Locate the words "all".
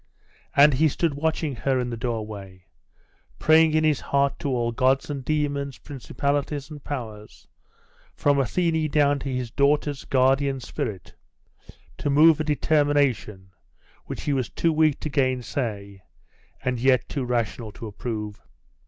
4.49-4.71